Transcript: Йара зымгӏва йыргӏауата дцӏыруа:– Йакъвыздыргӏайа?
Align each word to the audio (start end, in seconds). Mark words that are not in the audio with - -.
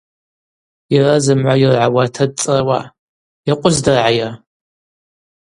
Йара 0.93 1.15
зымгӏва 1.23 1.53
йыргӏауата 1.61 2.25
дцӏыруа:– 2.29 2.79
Йакъвыздыргӏайа? 3.47 4.29